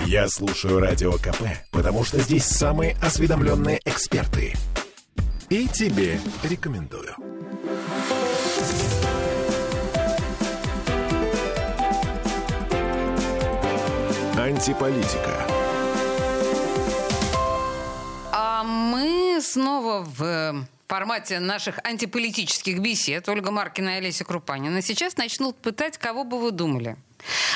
[0.00, 4.54] Я слушаю Радио КП, потому что здесь самые осведомленные эксперты.
[5.48, 7.14] И тебе рекомендую.
[14.36, 15.46] Антиполитика.
[18.32, 25.56] А мы снова в формате наших антиполитических бесед Ольга Маркина и Олеся Крупанина сейчас начнут
[25.56, 26.96] пытать, кого бы вы думали.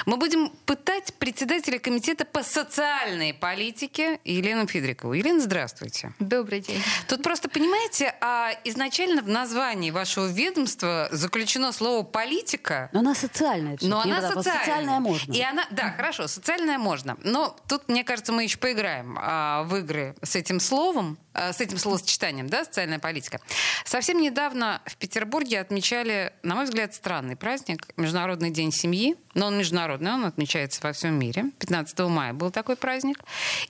[0.07, 5.15] Мы будем пытать председателя комитета по социальной политике Елену Федрикову.
[5.15, 6.13] Елена, здравствуйте.
[6.19, 6.83] Добрый день.
[7.09, 12.91] Тут просто, понимаете, а изначально в названии вашего ведомства заключено слово «политика».
[12.93, 13.79] Но она социальная.
[13.81, 14.65] Но она социальная.
[14.65, 15.33] Социальная можно.
[15.33, 17.17] И она, да, хорошо, социальная можно.
[17.23, 21.61] Но тут, мне кажется, мы еще поиграем а, в игры с этим словом, а, с
[21.61, 23.41] этим словосочетанием, да, социальная политика.
[23.85, 29.17] Совсем недавно в Петербурге отмечали, на мой взгляд, странный праздник, Международный день семьи.
[29.35, 31.51] Но он международный, он отмечается во всем мире.
[31.59, 33.19] 15 мая был такой праздник.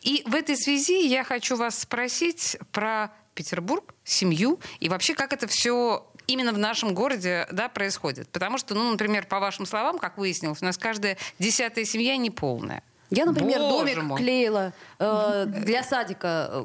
[0.03, 5.47] И в этой связи я хочу вас спросить про Петербург, семью и вообще, как это
[5.47, 8.29] все именно в нашем городе да, происходит.
[8.29, 12.83] Потому что, ну, например, по вашим словам, как выяснилось, у нас каждая десятая семья неполная.
[13.11, 14.21] Я, например, Боже домик мой.
[14.21, 16.65] клеила э, для садика э,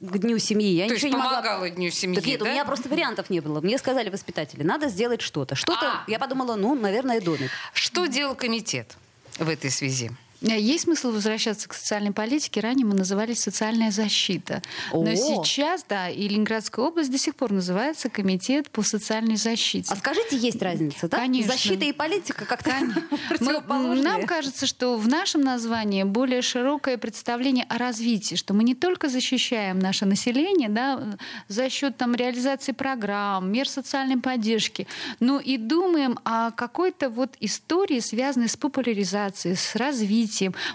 [0.00, 0.72] к Дню семьи.
[0.74, 1.40] Я То ничего есть не могла...
[1.42, 2.46] помогала Дню семьи, Так нет, да?
[2.46, 3.60] у меня просто вариантов не было.
[3.60, 5.54] Мне сказали воспитатели, надо сделать что-то.
[5.54, 6.04] Что-то, А.
[6.06, 7.50] я подумала, ну, наверное, домик.
[7.74, 8.96] Что делал комитет
[9.38, 10.10] в этой связи?
[10.42, 12.60] Э, Есть смысл возвращаться к социальной политике.
[12.60, 14.62] Ранее мы называли социальная защита.
[14.92, 15.16] Но О.
[15.16, 19.92] сейчас, да, и Ленинградская область до сих пор называется Комитет по социальной защите.
[19.92, 21.18] А скажите, есть разница, да?
[21.18, 21.52] Конечно.
[21.52, 22.70] Защита и политика как-то
[23.28, 24.02] противоположные.
[24.02, 29.08] нам кажется, что в нашем названии более широкое представление о развитии, что мы не только
[29.08, 31.18] защищаем наше население да,
[31.48, 34.86] за счет там, реализации программ, мер социальной поддержки,
[35.18, 40.29] но и думаем о какой-то вот истории, связанной с популяризацией, с развитием,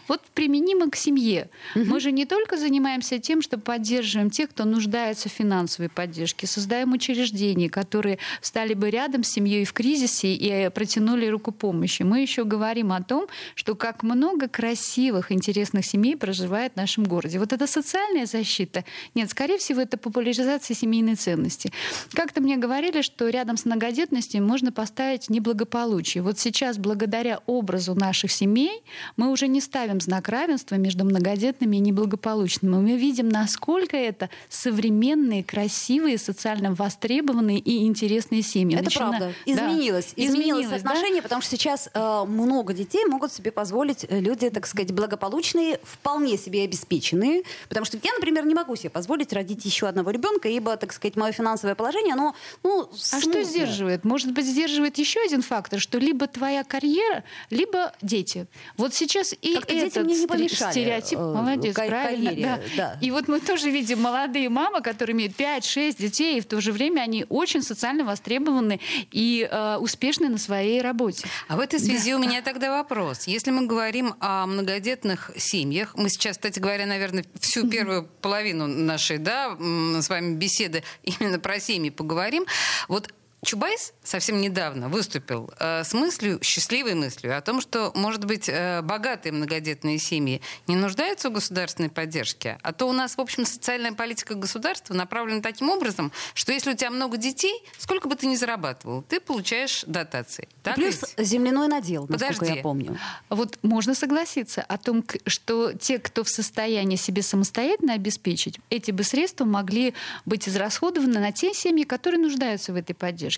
[0.07, 1.49] вот применимо к семье.
[1.75, 6.93] Мы же не только занимаемся тем, что поддерживаем тех, кто нуждается в финансовой поддержке, создаем
[6.93, 12.03] учреждения, которые стали бы рядом с семьей в кризисе и э, протянули руку помощи.
[12.03, 17.39] Мы еще говорим о том, что как много красивых, интересных семей проживает в нашем городе.
[17.39, 18.83] Вот это социальная защита.
[19.15, 21.71] Нет, скорее всего, это популяризация семейной ценности.
[22.13, 26.23] Как-то мне говорили, что рядом с многодетностью можно поставить неблагополучие.
[26.23, 28.83] Вот сейчас, благодаря образу наших семей,
[29.17, 32.75] мы уже не ставим знак равенства между многодетными и неблагополучными.
[32.75, 38.75] Мы видим, насколько это современные, красивые, социально востребованные и интересные семьи.
[38.75, 39.33] Это Начина- правда.
[39.45, 39.51] Да.
[39.53, 40.13] Изменилось.
[40.15, 40.75] Изменилось да?
[40.75, 45.79] отношение, потому что сейчас э, много детей могут себе позволить э, люди, так сказать, благополучные,
[45.83, 47.43] вполне себе обеспеченные.
[47.69, 51.15] Потому что я, например, не могу себе позволить родить еще одного ребенка, ибо, так сказать,
[51.15, 54.05] мое финансовое положение, оно, ну, А что сдерживает?
[54.05, 58.47] Может быть, сдерживает еще один фактор, что либо твоя карьера, либо дети.
[58.77, 61.19] Вот сейчас и Как-то дети этот мне не помешали, стереотип.
[61.19, 62.29] э, Молодец, ка- правильно.
[62.29, 62.93] карьере, да.
[62.93, 62.99] да.
[63.01, 66.71] И вот мы тоже видим молодые мамы, которые имеют 5-6 детей, и в то же
[66.71, 68.79] время они очень социально востребованы
[69.11, 71.27] и э, успешны на своей работе.
[71.47, 73.27] А в этой связи у меня тогда вопрос.
[73.27, 79.17] Если мы говорим о многодетных семьях, мы сейчас, кстати говоря, наверное, всю первую половину нашей
[79.17, 82.45] да, с вами беседы именно про семьи поговорим.
[82.87, 83.13] Вот
[83.45, 88.81] Чубайс совсем недавно выступил э, с мыслью, счастливой мыслью о том, что, может быть, э,
[88.81, 93.93] богатые многодетные семьи не нуждаются в государственной поддержке, а то у нас, в общем, социальная
[93.93, 98.35] политика государства направлена таким образом, что если у тебя много детей, сколько бы ты ни
[98.35, 100.49] зарабатывал, ты получаешь дотации.
[100.63, 101.27] Так Плюс ведь?
[101.27, 102.57] земляной надел, насколько Подожди.
[102.57, 102.99] я помню.
[103.29, 109.03] Вот можно согласиться о том, что те, кто в состоянии себе самостоятельно обеспечить, эти бы
[109.03, 109.93] средства могли
[110.25, 113.34] быть израсходованы на те семьи, которые нуждаются в этой поддержке.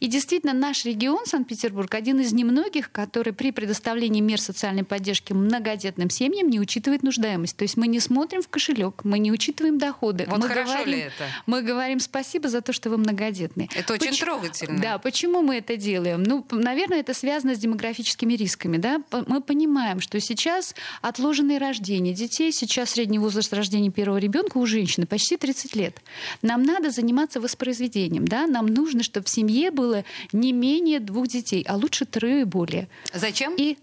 [0.00, 6.10] И действительно, наш регион, Санкт-Петербург, один из немногих, который при предоставлении мер социальной поддержки многодетным
[6.10, 7.56] семьям не учитывает нуждаемость.
[7.56, 10.26] То есть мы не смотрим в кошелек, мы не учитываем доходы.
[10.28, 11.24] Вот мы хорошо говорим, ли это?
[11.46, 13.68] Мы говорим спасибо за то, что вы многодетны.
[13.74, 14.80] Это очень Поч- трогательно.
[14.80, 16.22] Да, почему мы это делаем?
[16.22, 18.76] Ну, наверное, это связано с демографическими рисками.
[18.76, 19.02] Да?
[19.26, 25.06] Мы понимаем, что сейчас отложенные рождения детей, сейчас средний возраст рождения первого ребенка у женщины
[25.06, 26.00] почти 30 лет.
[26.42, 28.26] Нам надо заниматься воспроизведением.
[28.26, 28.46] Да?
[28.46, 32.88] Нам нужно, чтобы семье было не менее двух детей, а лучше трое и более.
[33.12, 33.54] Зачем?
[33.56, 33.76] И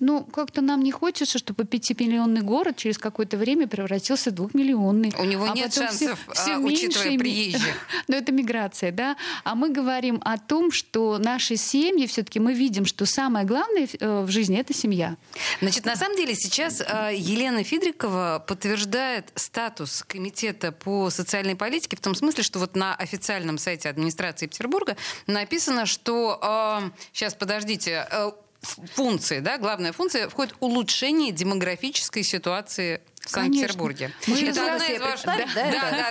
[0.00, 5.12] ну, как-то нам не хочется, чтобы пятимиллионный город через какое-то время превратился в двухмиллионный.
[5.18, 7.74] У него А нет шансов, а, меньше учитывая и ме- приезжих.
[8.08, 9.16] Но это миграция, да.
[9.44, 14.22] А мы говорим о том, что наши семьи, все-таки мы видим, что самое главное э,
[14.22, 15.16] в жизни это семья.
[15.60, 22.00] Значит, на самом деле сейчас э, Елена Фидрикова подтверждает статус комитета по социальной политике в
[22.00, 28.06] том смысле, что вот на официальном сайте администрации Петербурга написано, что сейчас подождите.
[28.62, 34.12] Функции, да, главная функция входит улучшение демографической ситуации в Санкт-Петербурге.
[34.26, 36.10] Мы Это одна из ваших- да, да, да,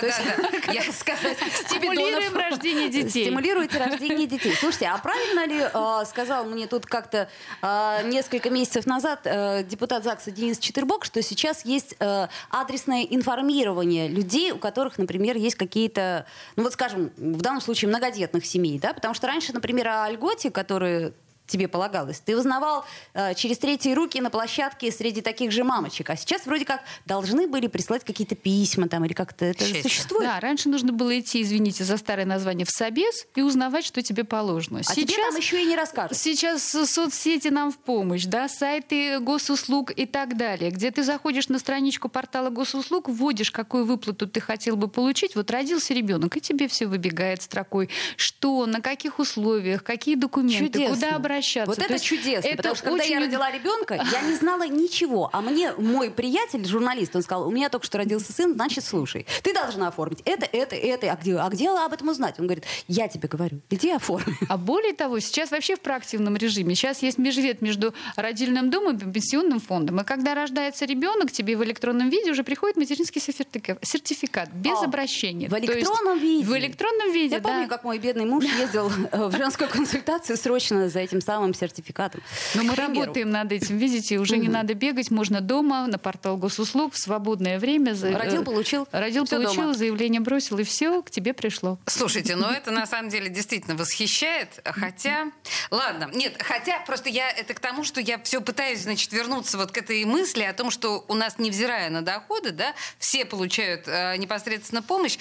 [0.66, 0.72] да.
[0.72, 1.36] Я сказать,
[1.66, 3.26] Стимулируем рождение детей.
[3.26, 4.54] Стимулируете рождение детей.
[4.54, 7.28] Слушайте, а правильно ли э, сказал мне тут как-то
[7.62, 14.06] э, несколько месяцев назад э, депутат ЗАГСа Денис Четырбок, что сейчас есть э, адресное информирование
[14.08, 18.92] людей, у которых, например, есть какие-то, ну вот скажем, в данном случае многодетных семей, да,
[18.92, 21.12] потому что раньше, например, о льготе, которые
[21.50, 22.20] тебе полагалось.
[22.20, 26.10] Ты узнавал э, через третьи руки на площадке среди таких же мамочек.
[26.10, 29.82] А сейчас вроде как должны были прислать какие-то письма там или как-то это Счастье.
[29.82, 30.24] существует.
[30.24, 34.24] Да, раньше нужно было идти, извините за старое название, в собес и узнавать, что тебе
[34.24, 34.80] положено.
[34.86, 36.16] А тебе там еще и не расскажут.
[36.16, 41.58] Сейчас соцсети нам в помощь, да, сайты госуслуг и так далее, где ты заходишь на
[41.58, 46.68] страничку портала госуслуг, вводишь, какую выплату ты хотел бы получить, вот родился ребенок, и тебе
[46.68, 50.94] все выбегает строкой, что, на каких условиях, какие документы, Чудесно.
[50.94, 51.39] куда обращаться.
[51.66, 54.66] Вот То это есть чудесно, это потому что когда я родила ребенка, я не знала
[54.66, 55.30] ничего.
[55.32, 59.26] А мне мой приятель, журналист, он сказал, у меня только что родился сын, значит, слушай,
[59.42, 61.12] ты должна оформить это, это, это.
[61.12, 62.36] А где, а где об этом узнать?
[62.38, 64.34] Он говорит, я тебе говорю, иди оформи.
[64.48, 66.74] А более того, сейчас вообще в проактивном режиме.
[66.74, 70.00] Сейчас есть межвет между родильным домом и пенсионным фондом.
[70.00, 74.84] И когда рождается ребенок, тебе в электронном виде уже приходит материнский сертифика- сертификат без А,
[74.84, 75.48] обращения.
[75.48, 76.46] в То есть электронном виде?
[76.46, 77.48] В электронном виде, Я да.
[77.48, 82.22] помню, как мой бедный муж ездил э, в женскую консультацию срочно за этим самым сертификатом.
[82.56, 83.78] Но мы работаем над этим.
[83.78, 87.94] Видите, уже не надо бегать, можно дома, на портал госуслуг, в свободное время.
[88.02, 91.78] Родил, получил, Родил, получил, заявление бросил, и все, к тебе пришло.
[91.86, 95.30] Слушайте, ну это на самом деле действительно восхищает, хотя...
[95.70, 97.30] Ладно, нет, хотя просто я...
[97.30, 100.72] Это к тому, что я все пытаюсь, значит, вернуться вот к этой мысли о том,
[100.72, 105.16] что у нас, невзирая на доходы, да, все получают э, непосредственно помощь.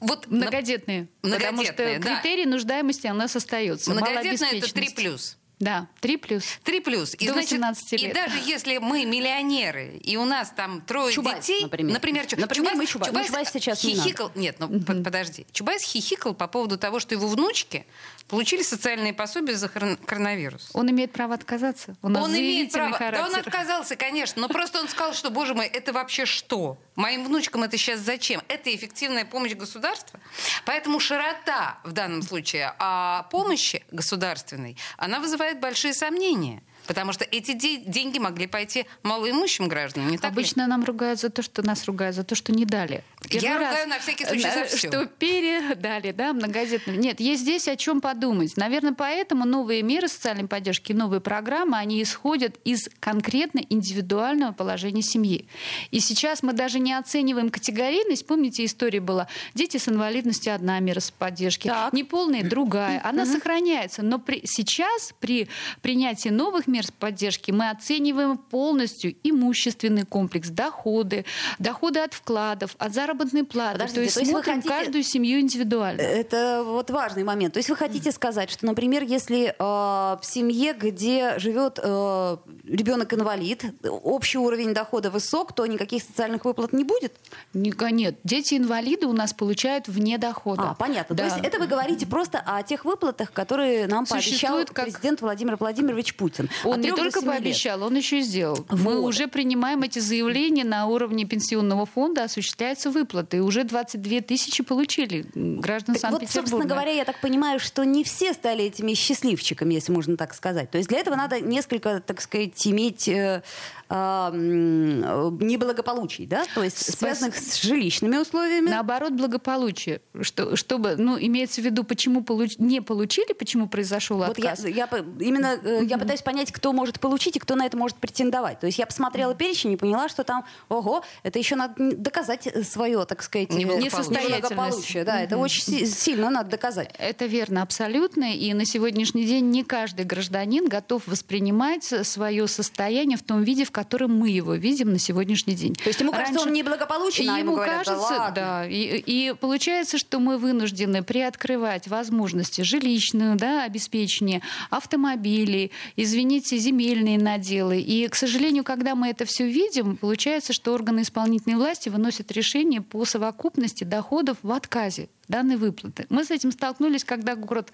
[0.00, 1.08] Вот на- Многодетные.
[1.22, 2.20] потому что Многодетные, да.
[2.20, 3.90] критерий нуждаемости у нас остается.
[3.90, 4.94] многодетная это 3 Малообеспеченность.
[4.94, 5.37] плюс.
[5.60, 6.44] Да, три плюс.
[6.62, 7.14] Три плюс.
[7.18, 8.14] И, До значит, 18 и лет.
[8.14, 11.62] даже если мы миллионеры, и у нас там трое Чубайс, детей...
[11.64, 12.26] например.
[12.26, 13.12] Чу- Например, мы Чубайс.
[13.12, 14.30] Ну, Чубайс сейчас не хихикал...
[14.36, 15.46] Нет, ну под- подожди.
[15.52, 17.86] Чубайс хихикал по поводу того, что его внучки
[18.28, 20.70] получили социальные пособия за коронавирус.
[20.74, 21.96] Он имеет право отказаться.
[22.02, 22.90] Нас Он имеет право.
[22.90, 23.40] Да он характер.
[23.40, 24.40] отказался, конечно.
[24.42, 26.78] Но просто он сказал, что, боже мой, это вообще что?
[26.94, 28.42] Моим внучкам это сейчас зачем?
[28.48, 30.20] Это эффективная помощь государства.
[30.64, 36.62] Поэтому широта в данном случае а, помощи государственной, она вызывает большие сомнения.
[36.88, 40.34] Потому что эти де- деньги могли пойти малоимущим гражданам, не так ли?
[40.34, 43.04] Обычно нам ругают за то, что нас ругают за то, что не дали.
[43.30, 44.88] Я Первый ругаю раз, на всякий случай за всё.
[44.88, 46.98] Что передали, да, многодетным.
[46.98, 48.56] Нет, есть здесь о чем подумать.
[48.56, 55.46] Наверное, поэтому новые меры социальной поддержки, новые программы, они исходят из конкретно индивидуального положения семьи.
[55.90, 58.26] И сейчас мы даже не оцениваем категорийность.
[58.26, 61.92] Помните, история была дети с инвалидностью одна мера поддержки, Так.
[61.92, 63.00] неполные другая.
[63.04, 64.02] Она сохраняется.
[64.02, 65.48] Но при- сейчас при
[65.82, 71.24] принятии новых мер поддержки мы оцениваем полностью имущественный комплекс, доходы,
[71.58, 73.72] доходы от вкладов, от заработной платы.
[73.74, 76.00] Подождите, то есть то есть смотрим хотите- каждую семью индивидуально.
[76.00, 77.54] Это вот важный момент.
[77.54, 82.36] То есть вы хотите сказать, что, например, если э, в семье, где живет э,
[82.82, 83.64] ребенок-инвалид,
[84.02, 87.14] общий уровень дохода высок, то никаких социальных выплат не будет?
[87.52, 90.70] Нет, дети-инвалиды у нас получают вне дохода.
[90.70, 91.16] А, понятно.
[91.16, 91.28] Да.
[91.28, 95.20] То есть это вы говорите просто о тех выплатах, которые нам пообещал Существует как- президент
[95.20, 96.48] Владимир Владимирович Путин.
[96.70, 97.42] Он не только семи лет.
[97.42, 98.64] пообещал, он еще и сделал.
[98.70, 99.08] Мы Вот.
[99.08, 103.38] уже принимаем эти заявления на уровне пенсионного фонда, осуществляются выплаты.
[103.38, 106.32] И уже 22 тысячи получили граждан Так вот, Санкт-Петербурга.
[106.50, 110.70] собственно говоря, я так понимаю, что не все стали этими счастливчиками, если можно так сказать.
[110.70, 113.42] То есть для этого надо несколько, так сказать, иметь э,
[113.90, 116.44] неблагополучий, да?
[116.54, 118.70] То есть Спас- связанных с жилищными условиями.
[118.70, 120.00] Наоборот, благополучие.
[120.20, 124.66] Что, чтобы, ну, имеется в виду, почему получ- не получили, почему произошел Вот я, отказ.
[124.68, 124.88] я
[125.20, 128.60] именно э, я пытаюсь понять, кто может получить и кто на это может претендовать.
[128.60, 133.04] То есть я посмотрела перечень и поняла, что там, ого, это еще надо доказать свое,
[133.04, 135.04] так сказать, э, Неблагополучие.
[135.04, 136.94] Да, это очень си- сильно надо доказать.
[136.98, 138.34] Это верно, абсолютно.
[138.34, 143.70] И на сегодняшний день не каждый гражданин готов воспринимать свое состояние в том виде, в
[143.78, 145.74] котором мы его видим на сегодняшний день.
[145.74, 148.34] То есть ему кажется, он неблагополучен, а ему говорят, да кажется, ладно.
[148.34, 148.66] да.
[148.66, 157.78] И, и получается, что мы вынуждены приоткрывать возможности жилищного да, обеспечения, автомобилей, извините, земельные наделы.
[157.78, 162.80] И, к сожалению, когда мы это все видим, получается, что органы исполнительной власти выносят решение
[162.80, 165.08] по совокупности доходов в отказе.
[165.28, 166.06] Данной выплаты.
[166.08, 167.72] Мы с этим столкнулись, когда город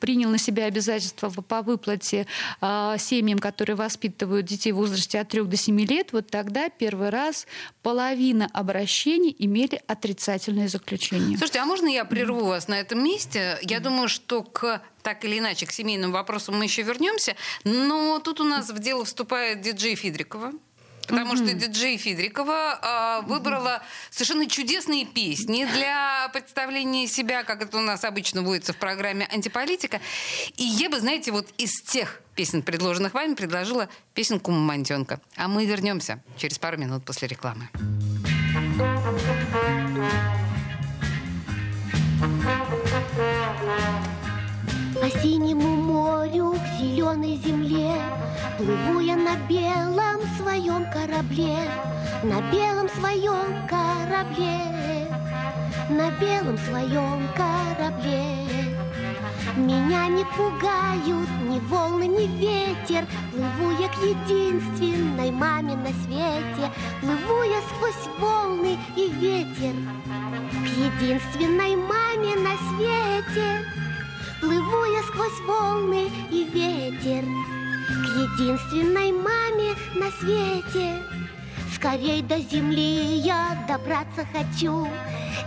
[0.00, 2.26] принял на себя обязательства по выплате
[2.60, 6.12] э, семьям, которые воспитывают детей в возрасте от 3 до 7 лет.
[6.12, 7.46] Вот тогда первый раз
[7.82, 11.36] половина обращений имели отрицательное заключение.
[11.36, 13.58] Слушайте, а можно я прерву вас на этом месте?
[13.62, 17.34] Я думаю, что к так или иначе к семейным вопросам мы еще вернемся.
[17.64, 20.52] Но тут у нас в дело вступает диджей Фидрикова.
[21.08, 21.46] Потому mm-hmm.
[21.46, 28.04] что диджей Фидрикова э, выбрала совершенно чудесные песни для представления себя, как это у нас
[28.04, 30.00] обычно водится в программе «Антиполитика».
[30.56, 35.20] И я бы, знаете, вот из тех песен, предложенных вами, предложила песенку «Мамонтенка».
[35.36, 37.68] А мы вернемся через пару минут после рекламы.
[45.00, 47.96] По синему морю к зеленой земле
[48.64, 51.68] Плыву я на белом своем корабле
[52.22, 55.08] На белом своем корабле
[55.88, 58.46] На белом своем корабле.
[59.56, 63.04] Меня не пугают ни волны, ни ветер.
[63.32, 66.70] Плыву я к единственной маме на свете.
[67.00, 69.74] Плыву я сквозь волны и ветер
[70.52, 73.66] К единственной маме на свете.
[74.40, 77.24] Плыву я сквозь волны и ветер
[77.88, 81.02] К единственной маме на свете.
[81.74, 84.86] Скорей до земли я добраться хочу.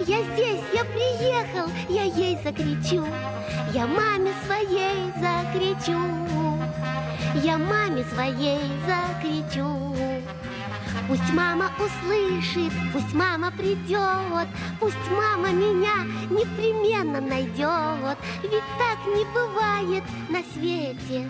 [0.05, 3.05] Я здесь, я приехал, я ей закричу.
[3.73, 5.97] Я маме своей закричу.
[7.41, 9.95] Я маме своей закричу.
[11.07, 14.47] Пусть мама услышит, пусть мама придет,
[14.79, 21.29] Пусть мама меня непременно найдет, Ведь так не бывает на свете,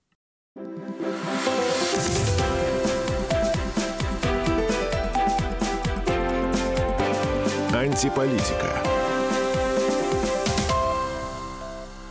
[7.81, 8.79] Антиполитика.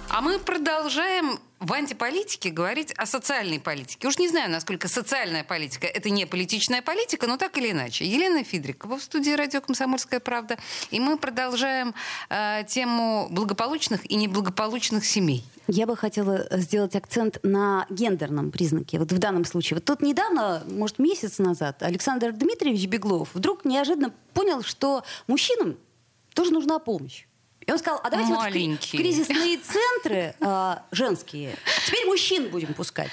[0.09, 4.09] А мы продолжаем в антиполитике говорить о социальной политике.
[4.09, 8.07] Уж не знаю, насколько социальная политика– это не политичная политика, но так или иначе.
[8.07, 10.59] Елена Фидрикова в студии «Радио Комсомольская правда».
[10.91, 11.95] И мы продолжаем
[12.31, 15.45] э, тему благополучных и неблагополучных семей.
[15.69, 18.99] Я бы хотела сделать акцент на гендерном признаке.
[18.99, 19.77] Вот в данном случае.
[19.77, 25.77] Вот тут недавно, может, месяц назад, Александр Дмитриевич Беглов вдруг неожиданно понял, что мужчинам
[26.35, 27.27] тоже нужна помощь.
[27.67, 28.71] И он сказал, а давайте Маленькие.
[28.73, 31.55] вот в кризисные центры э, женские
[31.87, 33.11] теперь мужчин будем пускать.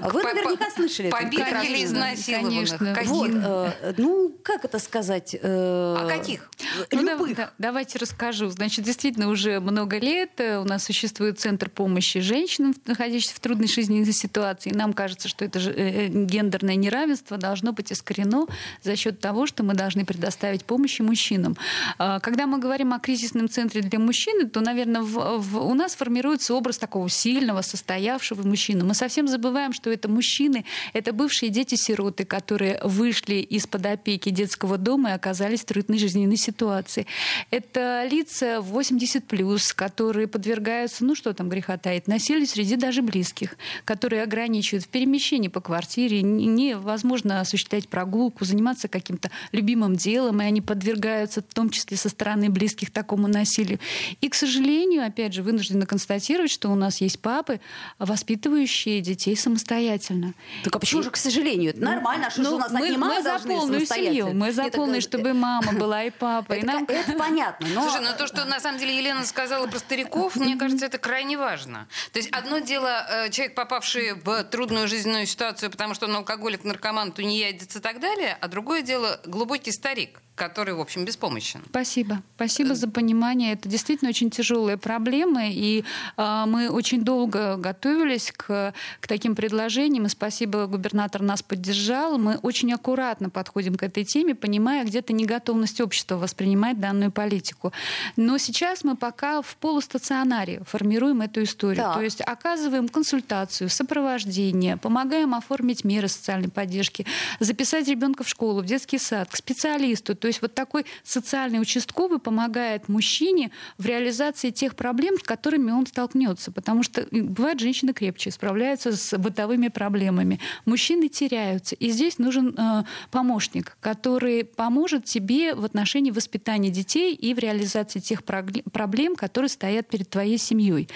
[0.00, 1.10] Вы наверняка слышали.
[1.10, 2.78] Побитых или изнасилованных.
[2.78, 3.04] Конечно.
[3.04, 5.34] Вот, э, ну, как это сказать?
[5.34, 6.48] Э, а каких?
[6.90, 7.36] Ну, Любых.
[7.36, 8.48] Да, давайте расскажу.
[8.48, 13.68] Значит, действительно, уже много лет э, у нас существует Центр помощи женщинам, находящимся в трудной
[13.68, 14.70] жизненной ситуации.
[14.70, 18.46] И нам кажется, что это же э, гендерное неравенство должно быть искорено
[18.82, 21.58] за счет того, что мы должны предоставить помощь мужчинам.
[21.98, 25.94] А, когда мы говорим о кризисном центре для мужчины, то, наверное, в, в, у нас
[25.94, 28.84] формируется образ такого сильного, состоявшего мужчины.
[28.84, 35.10] Мы совсем забываем, что это мужчины, это бывшие дети-сироты, которые вышли из-под опеки детского дома
[35.10, 37.06] и оказались в трудной жизненной ситуации.
[37.50, 43.56] Это лица 80 плюс, которые подвергаются, ну что там греха таит, насилию среди даже близких,
[43.84, 50.60] которые ограничивают в перемещении по квартире, невозможно осуществлять прогулку, заниматься каким-то любимым делом, и они
[50.60, 53.71] подвергаются, в том числе со стороны близких, такому насилию.
[54.20, 57.60] И, к сожалению, опять же, вынуждены констатировать, что у нас есть папы,
[57.98, 60.34] воспитывающие детей самостоятельно.
[60.64, 61.04] Так а почему и...
[61.04, 61.70] же, к сожалению?
[61.70, 64.64] Это ну, нормально, что ну, же у нас мы, мы за полную семью, мы за
[64.64, 66.52] полную, чтобы мама была и папа.
[66.52, 66.84] Это, и нам...
[66.84, 67.66] это понятно.
[67.74, 67.82] Но...
[67.82, 71.36] Слушай, но то, что на самом деле Елена сказала про стариков, мне кажется, это крайне
[71.36, 71.88] важно.
[72.12, 76.64] То есть одно дело, э, человек, попавший в трудную жизненную ситуацию, потому что он алкоголик,
[76.64, 81.62] наркоман, тунеядец и так далее, а другое дело глубокий старик который, в общем, беспомощен.
[81.68, 82.22] Спасибо.
[82.36, 83.52] Спасибо за понимание.
[83.62, 85.84] Это действительно очень тяжелые проблемы, и
[86.16, 92.18] э, мы очень долго готовились к, к таким предложениям, и спасибо, губернатор нас поддержал.
[92.18, 97.72] Мы очень аккуратно подходим к этой теме, понимая где-то неготовность общества воспринимать данную политику.
[98.16, 101.84] Но сейчас мы пока в полустационаре формируем эту историю.
[101.84, 101.94] Так.
[101.94, 107.06] То есть оказываем консультацию, сопровождение, помогаем оформить меры социальной поддержки,
[107.38, 110.16] записать ребенка в школу, в детский сад, к специалисту.
[110.16, 115.86] То есть вот такой социальный участковый помогает мужчине в реализации тех проблем, с которыми он
[115.86, 116.52] столкнется.
[116.52, 120.40] Потому что бывает, женщины крепче справляются с бытовыми проблемами.
[120.64, 121.74] Мужчины теряются.
[121.76, 128.00] И здесь нужен э, помощник, который поможет тебе в отношении воспитания детей и в реализации
[128.00, 130.88] тех проблем, которые стоят перед твоей семьей.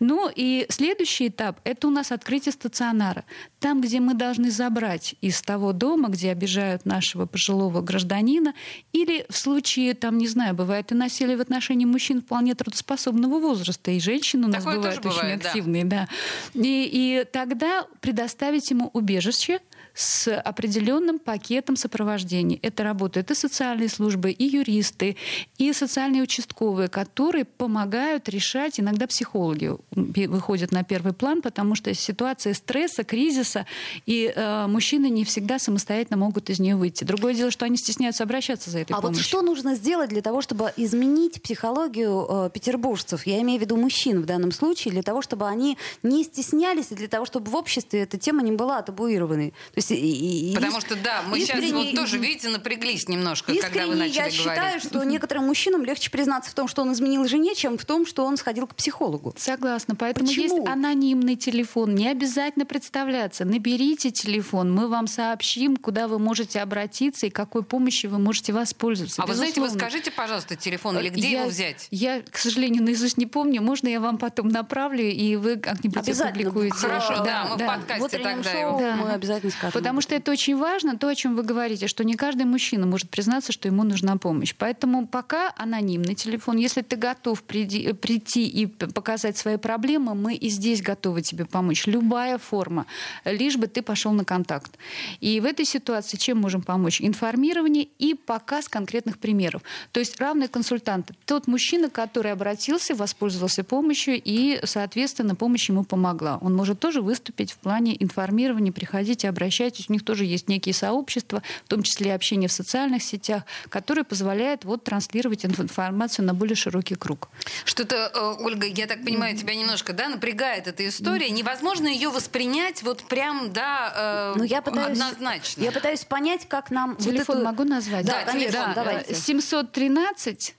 [0.00, 3.24] Ну и следующий этап— это у нас открытие стационара.
[3.58, 8.54] Там, где мы должны забрать из того дома, где обижают нашего пожилого гражданина,
[8.92, 13.90] или в случае, там, не знаю, бывает и насилие в отношении мужчин вполне трудоспособного возраста,
[13.90, 15.84] и женщин у нас Такое бывают очень бывает, активные.
[15.84, 16.08] Да.
[16.54, 16.60] Да.
[16.62, 19.60] И, и тогда предоставить ему убежище,
[19.94, 22.58] с определенным пакетом сопровождения.
[22.62, 25.16] Это работают и социальные службы, и юристы,
[25.56, 32.54] и социальные участковые, которые помогают решать, иногда психологи выходят на первый план, потому что ситуация
[32.54, 33.66] стресса, кризиса,
[34.06, 37.04] и э, мужчины не всегда самостоятельно могут из нее выйти.
[37.04, 39.20] Другое дело, что они стесняются обращаться за этой а помощью.
[39.20, 43.26] А вот что нужно сделать для того, чтобы изменить психологию э, петербуржцев?
[43.26, 46.94] Я имею в виду мужчин в данном случае, для того, чтобы они не стеснялись, и
[46.94, 49.50] для того, чтобы в обществе эта тема не была табуированной.
[49.50, 53.94] То есть и, Потому что, да, мы сейчас вот тоже, видите, напряглись немножко, когда вы
[53.94, 54.38] начали я говорить.
[54.38, 58.06] считаю, что некоторым мужчинам легче признаться в том, что он изменил жене, чем в том,
[58.06, 59.34] что он сходил к психологу.
[59.36, 59.94] Согласна.
[59.94, 60.58] Поэтому Почему?
[60.58, 61.94] есть анонимный телефон.
[61.94, 63.44] Не обязательно представляться.
[63.44, 69.22] Наберите телефон, мы вам сообщим, куда вы можете обратиться и какой помощи вы можете воспользоваться.
[69.22, 69.50] А Безусловно.
[69.50, 71.88] вы знаете, вы скажите, пожалуйста, телефон или где я, его взять?
[71.90, 73.62] Я, к сожалению, наизусть не помню.
[73.62, 76.74] Можно я вам потом направлю, и вы как-нибудь опубликуете.
[76.74, 77.64] Хорошо, да, да, мы да.
[77.64, 78.78] в подкасте вот тогда его.
[78.78, 78.96] Да.
[78.96, 79.72] Мы обязательно скажем.
[79.74, 83.10] Потому что это очень важно, то, о чем вы говорите, что не каждый мужчина может
[83.10, 84.54] признаться, что ему нужна помощь.
[84.56, 86.58] Поэтому пока анонимный телефон.
[86.58, 91.88] Если ты готов приди, прийти и показать свои проблемы, мы и здесь готовы тебе помочь.
[91.88, 92.86] Любая форма,
[93.24, 94.78] лишь бы ты пошел на контакт.
[95.18, 97.00] И в этой ситуации чем можем помочь?
[97.00, 99.62] Информирование и показ конкретных примеров.
[99.90, 101.14] То есть равные консультанты.
[101.26, 106.38] Тот мужчина, который обратился, воспользовался помощью, и, соответственно, помощь ему помогла.
[106.42, 109.28] Он может тоже выступить в плане информирования, приходите,
[109.64, 109.88] обращайтесь.
[109.88, 114.04] У них тоже есть некие сообщества, в том числе и общение в социальных сетях, которые
[114.04, 117.28] позволяют вот транслировать информацию на более широкий круг.
[117.64, 121.30] Что-то, э, Ольга, я так понимаю, тебя немножко да, напрягает эта история.
[121.30, 125.62] Невозможно ее воспринять вот прям, да, э, ну, я пытаюсь, однозначно.
[125.62, 126.96] Я пытаюсь понять, как нам...
[126.96, 127.44] Телефон вот эту...
[127.44, 128.06] могу назвать?
[128.06, 129.14] Да, да конечно, да, давайте.
[129.14, 130.54] 713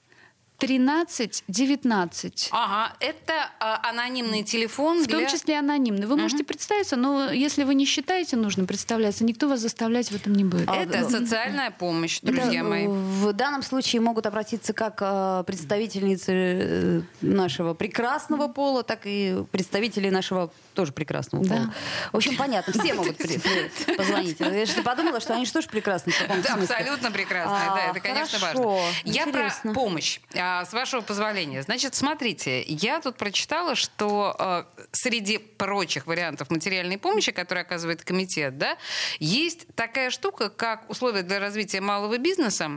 [0.59, 2.47] 13-19.
[2.51, 5.03] Ага, это а, анонимный телефон.
[5.03, 5.19] В для...
[5.19, 6.07] том числе анонимный.
[6.07, 6.23] Вы угу.
[6.23, 10.43] можете представиться, но если вы не считаете нужным представляться, никто вас заставлять в этом не
[10.43, 10.69] будет.
[10.69, 12.87] Это а, социальная помощь, друзья это, мои.
[12.87, 20.09] В данном случае могут обратиться как а, представительницы э, нашего прекрасного пола, так и представители
[20.09, 21.59] нашего тоже прекрасного пола.
[21.59, 21.73] Да.
[22.13, 23.17] В общем, понятно, все могут
[23.97, 24.39] позвонить.
[24.39, 26.15] Я же подумала, что они же тоже прекрасные.
[26.27, 28.79] Да, абсолютно прекрасные, да, это, конечно, важно.
[29.03, 30.19] Я про помощь.
[30.47, 31.63] А, с вашего позволения.
[31.63, 38.59] Значит, смотрите, я тут прочитала, что э, среди прочих вариантов материальной помощи, которые оказывает комитет,
[38.59, 38.77] да,
[39.17, 42.69] есть такая штука, как условия для развития малого бизнеса.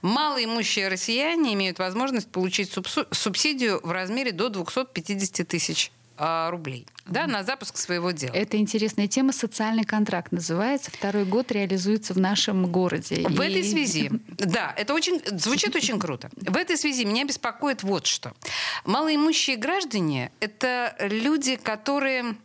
[0.00, 2.72] Малоимущие россияне имеют возможность получить
[3.10, 5.90] субсидию в размере до 250 тысяч
[6.50, 8.34] рублей да, на запуск своего дела.
[8.34, 9.32] Это интересная тема.
[9.32, 10.90] Социальный контракт называется.
[10.90, 13.26] Второй год реализуется в нашем городе.
[13.28, 13.46] В и...
[13.46, 16.30] этой связи, да, это очень звучит очень круто.
[16.36, 18.32] В этой связи меня беспокоит вот что.
[18.84, 22.36] Малоимущие граждане– это люди, которые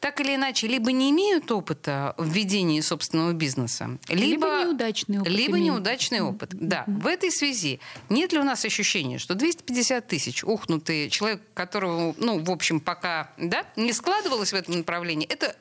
[0.00, 5.32] так или иначе либо не имеют опыта в ведении собственного бизнеса, либо, либо неудачный опыт.
[5.32, 5.74] Либо имеют.
[5.74, 6.50] неудачный опыт.
[6.52, 6.84] Да.
[6.86, 12.38] В этой связи нет ли у нас ощущения, что 250 тысяч ухнутый человек, которого, ну,
[12.38, 15.56] в общем, пока да, не складывалось в этом направлении, это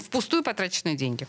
[0.00, 1.26] впустую потраченные деньги?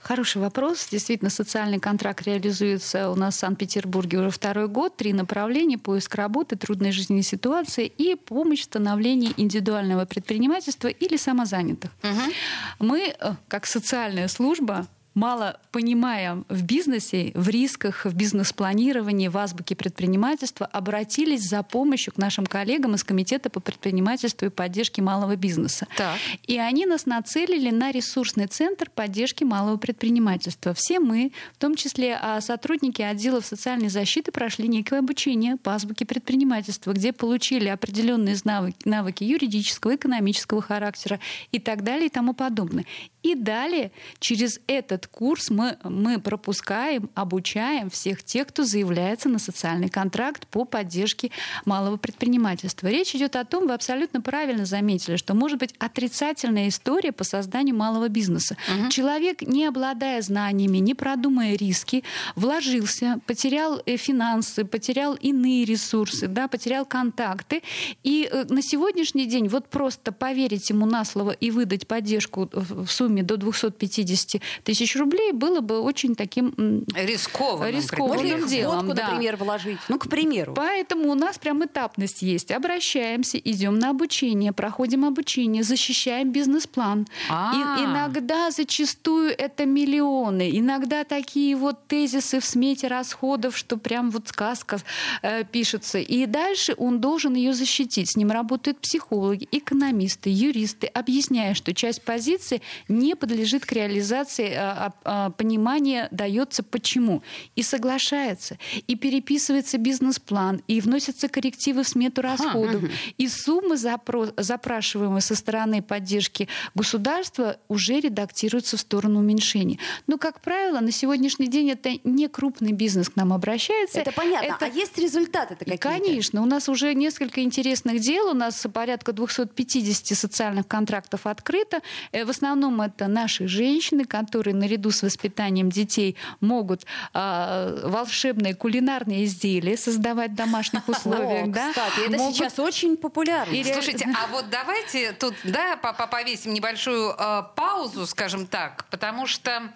[0.00, 0.88] Хороший вопрос.
[0.90, 4.96] Действительно, социальный контракт реализуется у нас в Санкт-Петербурге уже второй год.
[4.96, 5.78] Три направления.
[5.78, 11.89] Поиск работы, трудная жизненная ситуация и помощь в становлении индивидуального предпринимательства или самозанятых.
[12.02, 12.32] Угу.
[12.78, 19.76] Мы, э, как социальная служба, мало понимая в бизнесе, в рисках, в бизнес-планировании, в азбуке
[19.76, 25.86] предпринимательства, обратились за помощью к нашим коллегам из Комитета по предпринимательству и поддержке малого бизнеса.
[25.96, 26.16] Так.
[26.46, 30.74] И они нас нацелили на ресурсный центр поддержки малого предпринимательства.
[30.74, 36.04] Все мы, в том числе а, сотрудники отделов социальной защиты, прошли некое обучение по азбуке
[36.04, 41.20] предпринимательства, где получили определенные навыки, навыки юридического, экономического характера
[41.52, 42.84] и так далее и тому подобное.
[43.22, 49.88] И далее через этот курс мы, мы пропускаем, обучаем всех тех, кто заявляется на социальный
[49.88, 51.30] контракт по поддержке
[51.64, 52.88] малого предпринимательства.
[52.88, 57.76] Речь идет о том, вы абсолютно правильно заметили, что может быть отрицательная история по созданию
[57.76, 58.56] малого бизнеса.
[58.68, 58.90] Угу.
[58.90, 62.04] Человек, не обладая знаниями, не продумая риски,
[62.36, 67.62] вложился, потерял э, финансы, потерял иные ресурсы, да, потерял контакты.
[68.02, 72.88] И э, на сегодняшний день вот просто поверить ему на слово и выдать поддержку в
[72.88, 78.86] сумме сумме до 250 тысяч рублей было бы очень таким рискованным, рискованным делом.
[78.86, 79.08] Водку, да.
[79.08, 79.78] например, вложить.
[79.88, 80.54] Ну, к примеру.
[80.54, 82.50] Поэтому у нас прям этапность есть.
[82.50, 87.06] Обращаемся, идем на обучение, проходим обучение, защищаем бизнес-план.
[87.28, 90.50] И иногда зачастую это миллионы.
[90.52, 94.78] Иногда такие вот тезисы в смете расходов, что прям вот сказка
[95.22, 95.98] э, пишется.
[95.98, 98.10] И дальше он должен ее защитить.
[98.10, 102.60] С ним работают психологи, экономисты, юристы, объясняя, что часть позиции
[103.00, 107.22] не подлежит к реализации, а, а, а, понимание дается почему.
[107.56, 114.32] И соглашается, и переписывается бизнес-план, и вносятся коррективы в смету расходов, ага, и суммы запро-
[114.36, 119.78] запрашиваемые со стороны поддержки государства уже редактируются в сторону уменьшения.
[120.06, 124.00] Но, как правило, на сегодняшний день это не крупный бизнес к нам обращается.
[124.00, 124.46] Это понятно.
[124.46, 124.66] Это...
[124.66, 125.80] А есть результаты какие-то?
[125.80, 126.42] Конечно.
[126.42, 128.28] У нас уже несколько интересных дел.
[128.28, 131.80] У нас порядка 250 социальных контрактов открыто.
[132.12, 139.24] Э, в основном это наши женщины, которые наряду с воспитанием детей могут э, волшебные кулинарные
[139.24, 141.48] изделия создавать в домашних условиях.
[141.48, 141.68] О, да?
[141.70, 142.36] Кстати, это могут...
[142.36, 143.52] сейчас очень популярно.
[143.52, 149.72] И Слушайте, а вот давайте тут да, повесим небольшую э, паузу, скажем так, потому что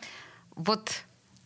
[0.56, 0.90] вот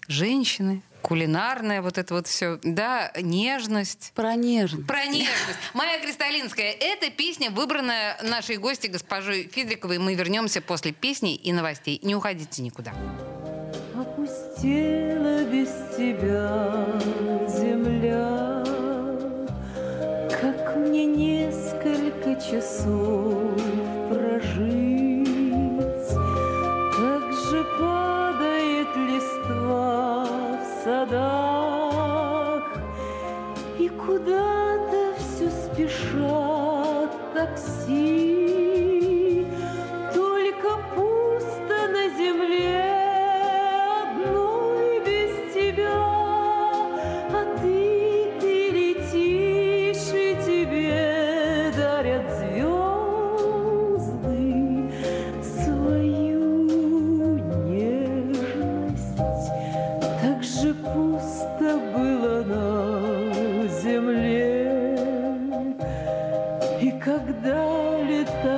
[0.09, 4.12] женщины, кулинарное вот это вот все, да, нежность.
[4.14, 4.87] Про нежность.
[4.87, 5.59] Про нежность.
[5.75, 6.73] Моя Кристалинская.
[6.73, 9.99] Это песня, выбранная нашей гости госпожой Фидриковой.
[9.99, 12.01] Мы вернемся после песни и новостей.
[12.03, 12.92] Не уходите никуда.
[13.94, 16.87] Опустела без тебя
[17.49, 18.64] земля,
[20.40, 23.38] Как мне несколько часов
[37.88, 38.17] see.
[67.01, 68.58] Когда летал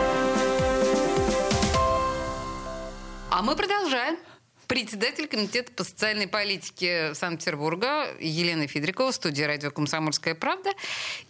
[3.41, 4.17] А мы продолжаем.
[4.67, 10.69] председатель комитета по социальной политике Санкт-Петербурга Елена Федрикова, студия радио «Комсомольская правда».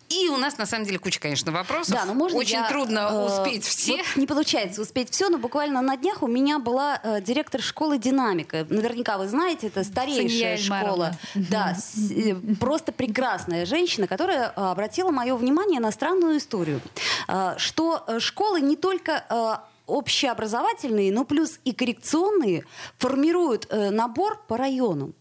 [0.10, 1.96] И у нас, на самом деле, куча, конечно, вопросов.
[1.96, 3.96] Да, но можно Очень я, трудно э, успеть все.
[3.96, 7.98] вот не получается успеть все, но буквально на днях у меня была э, директор школы
[7.98, 8.68] «Динамика».
[8.70, 10.82] Наверняка вы знаете, это старейшая Сания школа.
[10.82, 11.18] Эльмаровна.
[11.50, 16.82] Да, с- э, просто прекрасная женщина, которая э, обратила мое внимание на странную историю.
[17.30, 22.66] Э, Что э, школы не только э, общеобразовательные, но плюс и коррекционные
[22.98, 25.14] формируют э, набор по районам.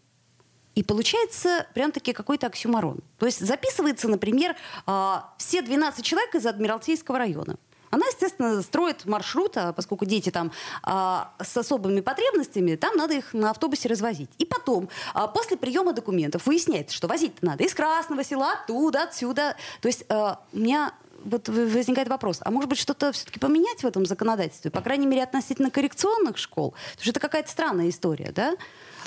[0.74, 3.00] И получается прям-таки какой-то оксюмарон.
[3.18, 4.54] То есть записывается, например,
[4.86, 7.56] а, все 12 человек из Адмиралтейского района.
[7.90, 10.52] Она, естественно, строит маршрут, а поскольку дети там
[10.82, 14.30] а, с особыми потребностями, там надо их на автобусе развозить.
[14.38, 19.56] И потом, а, после приема документов, выясняется, что возить надо из Красного села, оттуда, отсюда.
[19.80, 23.86] То есть а, у меня вот возникает вопрос, а может быть что-то все-таки поменять в
[23.86, 26.72] этом законодательстве, по крайней мере относительно коррекционных школ?
[26.92, 28.56] Потому что это какая-то странная история, да?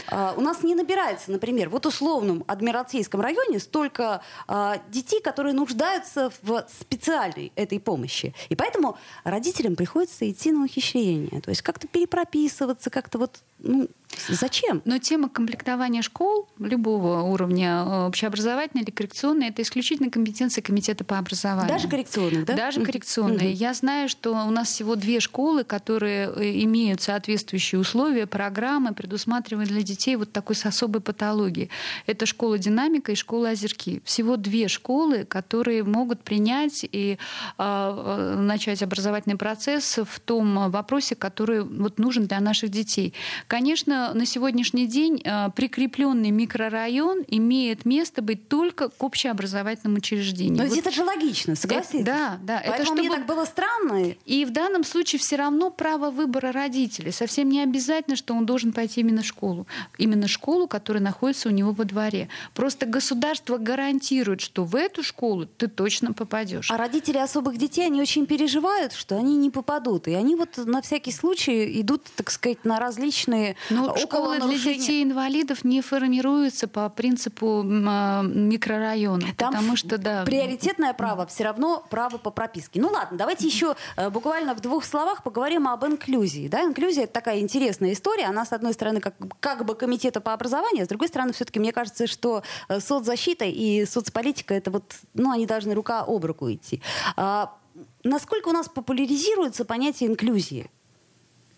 [0.08, 6.32] А, у нас не набирается, например, вот условном Адмиралтейском районе столько а, детей, которые нуждаются
[6.42, 8.34] в специальной этой помощи.
[8.50, 11.42] И поэтому родителям приходится идти на ухищрение.
[11.42, 13.40] То есть как-то перепрописываться, как-то вот...
[13.60, 13.88] Ну,
[14.28, 14.82] зачем?
[14.86, 21.18] Но тема комплектования школ любого уровня, э, общеобразовательной или коррекционной, это исключительно компетенция комитета по
[21.18, 21.70] образованию.
[21.70, 22.56] Даже коррекционных, да?
[22.56, 23.50] Даже коррекционные.
[23.50, 23.58] Мгм.
[23.58, 29.66] Я знаю, что у нас всего две школы, которые э, имеют соответствующие условия, программы, предусматривая
[29.66, 31.70] для детей вот такой с особой патологией.
[32.06, 34.02] Это школа «Динамика» и школа «Озерки».
[34.06, 37.18] Всего две школы, которые могут принять и
[37.58, 43.14] а, э, начать образовательный процесс в том вопросе, который вот нужен для наших детей.
[43.48, 50.56] Конечно, на сегодняшний день э, прикрепленный микрорайон имеет место быть только к общеобразовательным учреждениям.
[50.58, 52.02] Но Вот это же логично, согласитесь?
[52.02, 52.60] это- да, да.
[52.62, 54.14] Это Поэтому мне чтобы- так было странно.
[54.26, 57.12] И в данном случае все равно право выбора родителей.
[57.12, 59.68] Совсем не обязательно, что он должен пойти именно в школу.
[59.98, 62.30] Именно школу, которая находится у него во дворе.
[62.54, 66.70] Просто государство гарантирует, что в эту школу ты точно попадешь.
[66.72, 70.08] А родители особых детей, они очень переживают, что они не попадут.
[70.08, 74.58] И они вот на всякий случай идут, так сказать, на различные Но около школы для
[74.58, 79.28] детей-инвалидов не формируются по принципу а, микрорайона.
[79.38, 82.82] Там потому что, да, приоритетное право все равно право по прописке.
[82.82, 86.48] Ну ладно, давайте еще э, буквально в двух словах поговорим об инклюзии.
[86.48, 88.26] Да, инклюзия это такая интересная история.
[88.26, 91.72] Она, с одной стороны, как, как бы комитета по образованию, с другой стороны, все-таки мне
[91.72, 96.82] кажется, что э, соцзащита и соцполитика это вот, ну, они должны рука об руку идти.
[97.16, 97.56] А,
[98.04, 100.70] насколько у нас популяризируется понятие инклюзии?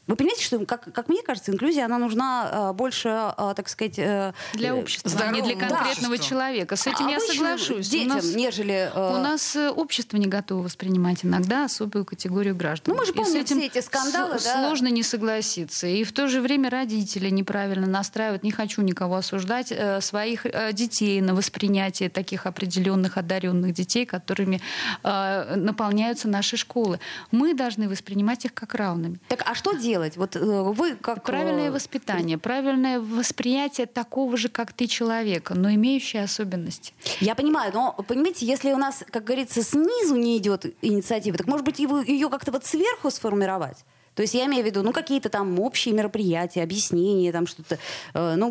[0.07, 3.97] Вы понимаете, что, как, как мне кажется, инклюзия, она нужна э, больше, э, так сказать...
[3.97, 6.29] э, для э, общества, а не для конкретного обществу.
[6.29, 6.75] человека.
[6.75, 7.87] С этим я обычным соглашусь.
[7.87, 8.91] У Детям, нас- нежели...
[8.93, 12.93] э, У нас э, общество не готово воспринимать иногда особую категорию граждан.
[12.93, 14.65] Ну, мы же И помним с этим все эти скандалы, с- да.
[14.67, 15.87] Сложно не согласиться.
[15.87, 18.43] И в то же время родители неправильно настраивают.
[18.43, 24.61] Не хочу никого осуждать э, своих э, детей на воспринятие таких определенных одаренных детей, которыми
[25.03, 26.99] э, наполняются наши школы.
[27.31, 29.17] Мы должны воспринимать их как равными.
[29.29, 29.94] Так, а что делать?
[30.17, 31.23] Вот э, вы как...
[31.23, 36.93] Правильное э, воспитание, правильное восприятие такого же, как ты, человека, но имеющее особенности.
[37.19, 41.65] Я понимаю, но, понимаете, если у нас, как говорится, снизу не идет инициатива, так, может
[41.65, 43.77] быть, его, ее как-то вот сверху сформировать?
[44.15, 47.77] То есть я имею в виду, ну, какие-то там общие мероприятия, объяснения, там что-то,
[48.13, 48.49] э, ну,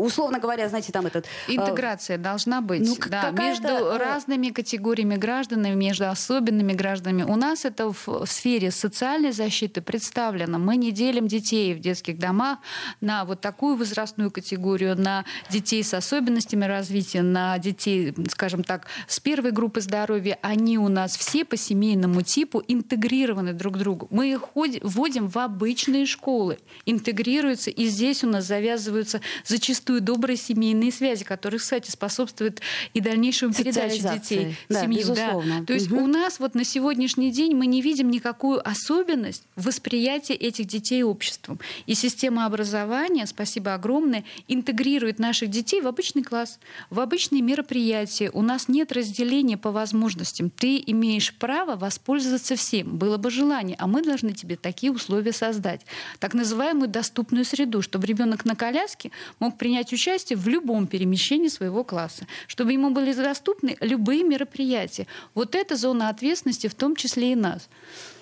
[0.00, 1.26] условно говоря, знаете, там этот...
[1.48, 7.24] э, Интеграция должна быть ну, да, между э, разными категориями граждан, между особенными гражданами.
[7.24, 10.58] У нас это в, в сфере социальной защиты представлено.
[10.58, 12.58] Мы не делим детей в детских домах
[13.00, 19.18] на вот такую возрастную категорию, на детей с особенностями развития, на детей, скажем так, с
[19.18, 20.38] первой группы здоровья.
[20.42, 24.06] Они у нас все по семейному типу интегрированы друг к другу.
[24.10, 30.36] Мы их ходи- вводим в обычные школы, интегрируются, и здесь у нас завязываются зачастую добрые
[30.36, 32.60] семейные связи, которые, кстати, способствуют
[32.94, 34.98] и дальнейшему передаче детей Да, семью.
[34.98, 35.64] безусловно.
[35.66, 36.02] То есть Мгм.
[36.02, 41.58] у нас вот на сегодняшний день мы не видим никакую особенность восприятия этих детей обществом.
[41.86, 46.58] И система образования, спасибо огромное, интегрирует наших детей в обычный класс,
[46.90, 48.30] в обычные мероприятия.
[48.32, 50.50] У нас нет разделения по возможностям.
[50.50, 52.96] Ты имеешь право воспользоваться всем.
[52.98, 55.82] Было бы желание, а мы должны тебе такие условия создать.
[56.18, 61.84] Так называемую доступную среду, чтобы ребенок на коляске мог принять участие в любом перемещении своего
[61.84, 65.06] класса, чтобы ему были доступны любые мероприятия.
[65.34, 67.68] Вот это зона ответственности, в том числе и нас.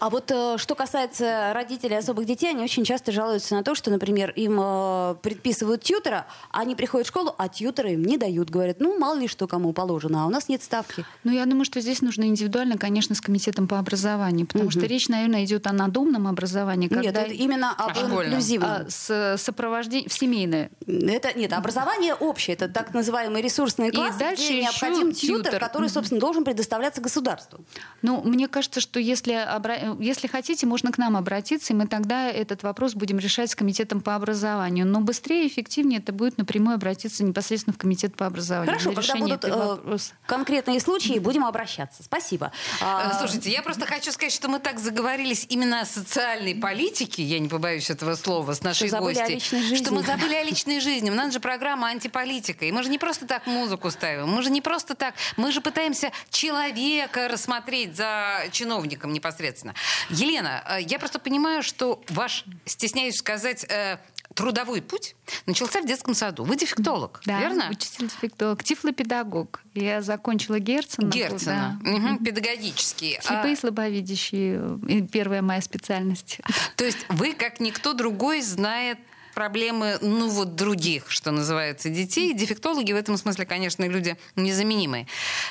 [0.01, 3.91] А вот э, что касается родителей особых детей, они очень часто жалуются на то, что,
[3.91, 8.49] например, им э, предписывают тьютера, а они приходят в школу, а тьютера им не дают.
[8.51, 11.05] Говорят, ну, мало ли что кому положено, а у нас нет ставки.
[11.23, 15.09] Ну, я думаю, что здесь нужно индивидуально, конечно, с комитетом по образованию, потому что речь,
[15.09, 16.89] наверное, идет о надомном образовании, образование.
[16.89, 18.71] Нет, когда- это именно об А инклюзивном.
[18.71, 20.71] а, с сопровождением в семейное.
[20.87, 25.61] Это нет, образование общее, это так называемые ресурсные И классы, дальше где необходим тьютер, тьютер.
[25.61, 27.61] который, собственно, должен предоставляться государству.
[28.03, 32.29] Ну, мне кажется, что если, обра- если хотите, можно к нам обратиться, и мы тогда
[32.29, 34.87] этот вопрос будем решать с комитетом по образованию.
[34.87, 38.79] Но быстрее и эффективнее это будет напрямую обратиться непосредственно в комитет по образованию.
[38.79, 42.03] Хорошо, когда будут э, конкретные случаи, будем обращаться.
[42.03, 42.53] Спасибо.
[42.81, 47.23] А, Э, Слушайте, я просто хочу сказать, что мы так заговорились именно о социальной политике,
[47.23, 49.35] я не побоюсь этого слова, с нашей Что забыли о гостьей.
[49.37, 49.77] личной жизни.
[49.85, 51.11] Что мы забыли о личной жизни.
[51.11, 52.65] У нас же программа антиполитика.
[52.65, 54.29] И мы же не просто так музыку ставим.
[54.29, 55.15] Мы же не просто так.
[55.37, 59.75] Мы же пытаемся человека рассмотреть за чиновником непосредственно.
[60.09, 63.99] Елена, э, я просто понимаю, что ваш, стесняюсь сказать, э,
[64.35, 65.17] трудовой путь
[65.47, 66.45] начался в детском саду.
[66.45, 67.69] Вы дефектолог, Да, верно?
[67.71, 69.61] учитель-дефектолог, тифлопедагог.
[69.75, 71.09] Я закончила Герцена.
[71.11, 71.81] Герцена.
[71.83, 71.91] да.
[71.91, 73.17] Мгм, Педагогический.
[73.19, 74.79] А- Слепые и слабовидящие.
[74.89, 76.39] и Первая моя специальность.
[76.77, 78.99] То есть вы, как никто другой, знает
[79.41, 82.35] проблемы, ну вот, других, что называется, детей.
[82.35, 85.07] Дефектологи в этом смысле, конечно, люди незаменимые.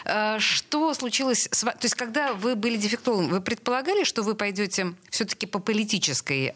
[0.05, 1.75] Э, Что случилось с вами?
[1.79, 6.53] То есть, когда вы были дефектологом, вы предполагали, что вы пойдете все-таки по политической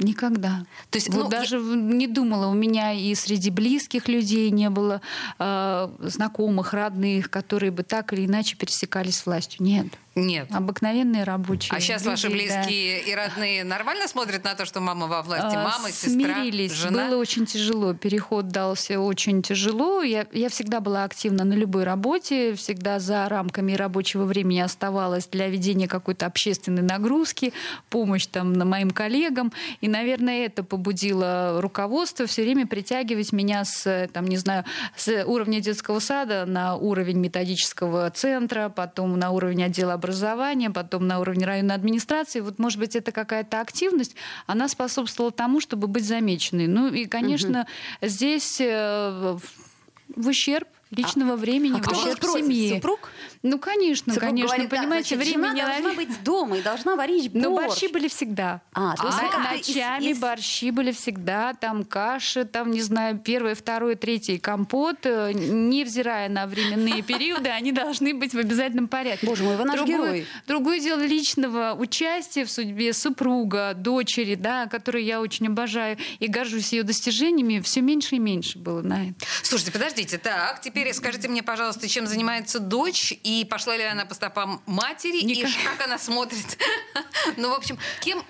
[0.00, 0.66] Никогда.
[0.90, 4.68] То есть, вот ну, даже в- не думала, у меня и среди близких людей не
[4.68, 5.00] было
[5.38, 9.62] э, знакомых, родных, которые бы так или иначе пересекались с властью.
[9.64, 9.86] Нет.
[10.14, 10.48] Нет.
[10.52, 11.76] Обыкновенные рабочие.
[11.76, 12.34] А сейчас люди, ваши да.
[12.34, 15.56] близкие и родные нормально смотрят на то, что мама во власти?
[15.56, 16.72] А, Мама, сестра, смирились.
[16.72, 17.08] жена?
[17.08, 17.94] Было очень тяжело.
[17.94, 20.02] Переход дался очень тяжело.
[20.02, 25.48] Я, я всегда была активна на любой работе, всегда за рамками рабочего времени оставалась для
[25.48, 27.52] ведения какой-то общественной нагрузки,
[27.90, 29.52] помощь там на моим коллегам.
[29.80, 34.64] И, наверное, это побудило руководство все время притягивать меня с, там, не знаю,
[34.96, 41.20] с уровня детского сада на уровень методического центра, потом на уровень отдела образования, потом на
[41.20, 42.40] уровень районной администрации.
[42.40, 44.14] Вот, может быть, это какая-то активность,
[44.46, 46.66] она способствовала тому, чтобы быть замеченной.
[46.66, 47.66] Ну и, конечно,
[48.00, 49.36] здесь э,
[50.16, 52.46] в ущерб личного времени, А в кто ущерб просит?
[52.46, 52.74] семьи.
[52.74, 53.10] Супруг?
[53.46, 54.48] Ну, конечно, Супруг конечно.
[54.48, 57.44] говорит, да, понимаете, значит, времени жена на- должна быть дома и должна варить борщ.
[57.44, 58.62] но борщи были всегда.
[58.72, 62.70] А, то есть вы На- как-то из- ночами из- борщи были всегда, там каши, там,
[62.70, 68.38] не знаю, первый, второй, третий компот, э, невзирая на временные периоды, они должны быть в
[68.38, 69.26] обязательном порядке.
[69.26, 70.26] Боже мой, вы наш Другое- герой.
[70.46, 76.72] Другое дело личного участия в судьбе супруга, дочери, да, которую я очень обожаю и горжусь
[76.72, 79.26] ее достижениями, все меньше и меньше было на это.
[79.42, 84.14] Слушайте, подождите, так, теперь скажите мне, пожалуйста, чем занимается дочь, и пошла ли она по
[84.14, 85.50] стопам матери, и Никак.
[85.64, 86.58] как она смотрит?
[87.36, 88.22] Ну, в общем, кем,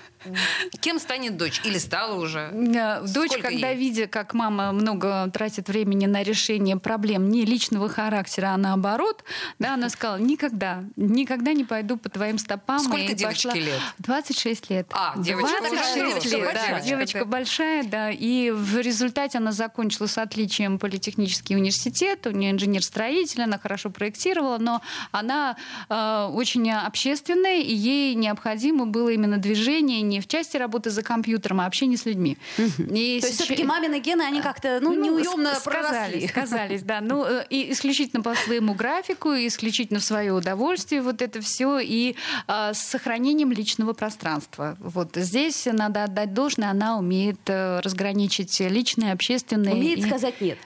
[0.81, 1.61] кем станет дочь?
[1.65, 2.51] Или стала уже?
[2.53, 3.77] Э, Дочь, Сколько когда ей?
[3.79, 9.25] видя, как мама много тратит времени на решение проблем не личного характера, а наоборот,
[9.59, 12.79] да, она сказала, никогда, никогда не пойду по твоим стопам.
[12.81, 13.81] Сколько И девочке пошла- лет?
[13.99, 14.87] 26 лет.
[14.93, 18.11] А, девочка 26 большая, девочка лет, да, девочка большая, да.
[18.11, 24.59] И в результате она закончила с отличием политехнический университет, у нее инженер-строитель, она хорошо проектировала,
[24.59, 24.83] но
[25.13, 25.57] она
[25.89, 31.61] э, очень общественная, и ей необходимо было именно движение не в части работы за компьютером,
[31.61, 32.39] а общение с людьми.
[32.59, 36.27] И То есть сейчас- все-таки мамины гены, они как-то ну, неуемно с- проросли.
[36.27, 37.01] сказались, сказались, да.
[37.01, 42.15] Ну, э, и исключительно по своему графику, исключительно в свое удовольствие вот это все, и
[42.47, 44.77] а, с сохранением личного пространства.
[44.81, 49.73] Вот здесь надо отдать должное, она умеет э, разграничить личное, общественное.
[49.73, 50.59] Умеет и- сказать нет.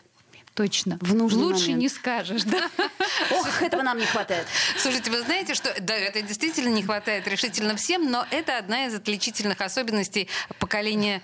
[0.59, 0.99] Точно.
[1.01, 1.83] В нужный Лучше момент.
[1.83, 2.68] не скажешь, да.
[3.31, 4.44] Ох, этого нам не хватает.
[4.77, 8.94] Слушайте, вы знаете, что да, это действительно не хватает решительно всем, но это одна из
[8.94, 10.27] отличительных особенностей
[10.59, 11.23] поколения,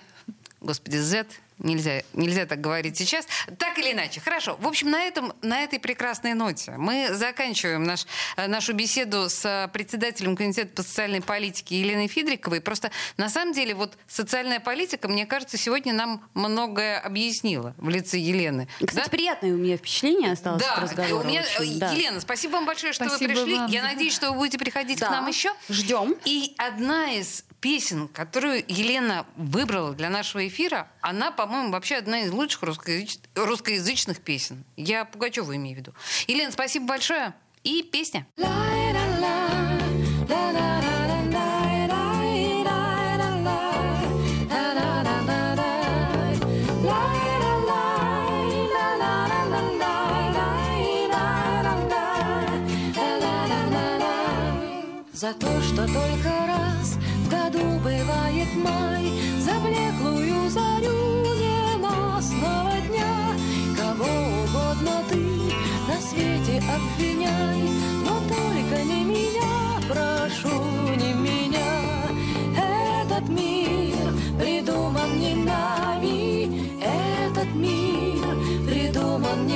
[0.61, 1.25] господи, Z.
[1.59, 3.25] Нельзя, нельзя так говорить сейчас.
[3.57, 4.19] Так или иначе.
[4.19, 4.57] Хорошо.
[4.59, 9.45] В общем, на, этом, на этой прекрасной ноте мы заканчиваем наш, э, нашу беседу с
[9.45, 12.59] э, председателем Комитета по социальной политике Еленой Фидриковой.
[12.59, 18.17] Просто на самом деле вот социальная политика, мне кажется, сегодня нам многое объяснила в лице
[18.17, 18.67] Елены.
[18.85, 19.09] Кстати, Да?
[19.09, 21.25] приятное у меня впечатление осталось от Да, разговора.
[21.25, 21.91] у меня, очень, да.
[21.93, 23.55] Елена, спасибо вам большое, что Спасибо вы пришли.
[23.55, 23.71] вам.
[23.71, 25.07] Я надеюсь, что вы будете приходить Да.
[25.07, 25.53] к нам еще.
[25.69, 26.15] Ждем.
[26.25, 32.31] И одна из песен, которую Елена выбрала для нашего эфира, она, по-моему, вообще одна из
[32.31, 34.63] лучших русскоязыч- русскоязычных песен.
[34.77, 35.93] Я Пугачева имею в виду.
[36.27, 37.33] Елена, спасибо большое.
[37.63, 38.27] И песня.
[55.13, 56.14] За то, что только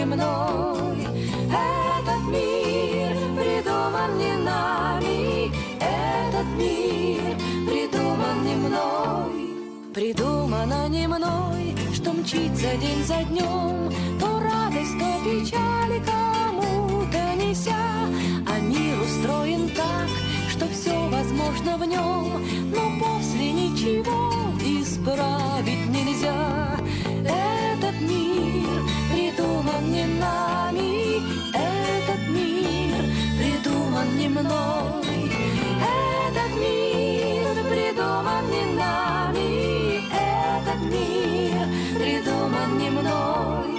[0.10, 1.08] мной.
[1.48, 5.52] Этот мир придуман не нами.
[5.80, 7.22] Этот мир
[7.68, 9.94] придуман не мной.
[9.94, 17.86] Придумано не мной, что мчится день за днем, То радость, то печаль кому-то неся.
[18.48, 20.10] А мир устроен так,
[20.50, 22.44] что все возможно в нем,
[22.74, 24.32] Но после ничего
[24.64, 26.69] исправить нельзя.
[34.42, 35.32] Мной.
[35.82, 41.68] Этот мир придуман не нами, этот мир
[41.98, 43.70] придуман не мной.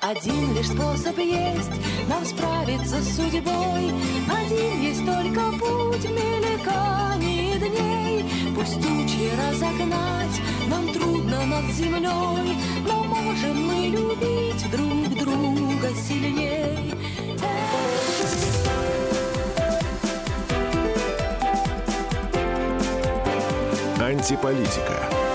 [0.00, 1.76] Один лишь способ есть
[2.08, 3.92] нам справиться с судьбой.
[4.40, 8.24] Один есть только путь мельканий дней.
[8.54, 12.56] Пусть тучи разогнать нам трудно над землей,
[12.86, 16.57] но можем мы любить друг друга сильней.
[24.08, 25.27] Антиполитика.